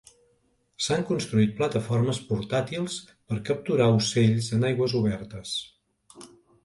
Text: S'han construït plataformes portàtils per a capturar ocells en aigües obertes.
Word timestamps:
S'han 0.85 1.03
construït 1.09 1.51
plataformes 1.59 2.21
portàtils 2.29 2.95
per 3.11 3.37
a 3.43 3.45
capturar 3.51 3.91
ocells 4.01 4.49
en 4.59 4.67
aigües 4.71 4.97
obertes. 5.05 5.53